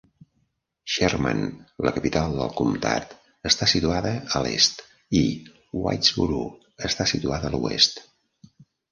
Sherman, 0.91 1.41
la 1.87 1.91
capital 1.97 2.31
del 2.37 2.47
comtat, 2.61 3.11
està 3.49 3.67
situada 3.73 4.13
a 4.39 4.41
l'est, 4.45 4.81
i 5.19 5.21
Whitesboro 5.83 6.39
està 6.89 7.07
situada 7.13 7.51
a 7.53 7.53
l'oest. 7.57 8.01